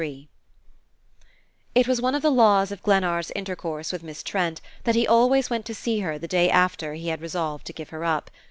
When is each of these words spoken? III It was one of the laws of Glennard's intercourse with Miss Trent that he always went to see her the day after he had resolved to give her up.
III 0.01 0.27
It 1.75 1.87
was 1.87 2.01
one 2.01 2.15
of 2.15 2.23
the 2.23 2.31
laws 2.31 2.71
of 2.71 2.81
Glennard's 2.81 3.31
intercourse 3.35 3.91
with 3.91 4.01
Miss 4.01 4.23
Trent 4.23 4.59
that 4.83 4.95
he 4.95 5.05
always 5.07 5.51
went 5.51 5.63
to 5.67 5.75
see 5.75 5.99
her 5.99 6.17
the 6.17 6.27
day 6.27 6.49
after 6.49 6.95
he 6.95 7.09
had 7.09 7.21
resolved 7.21 7.67
to 7.67 7.73
give 7.73 7.89
her 7.89 8.03
up. 8.03 8.31